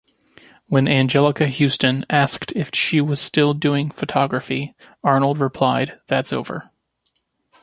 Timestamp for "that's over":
6.07-6.71